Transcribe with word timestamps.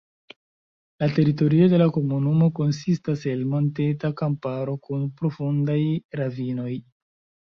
La 1.01 1.07
teritorio 1.17 1.65
de 1.73 1.79
la 1.81 1.85
komunumo 1.97 2.47
konsistas 2.59 3.25
el 3.33 3.43
monteta 3.51 4.11
kamparo 4.23 4.73
kun 4.87 5.05
profundaj 5.21 5.77
ravinoj. 6.21 6.71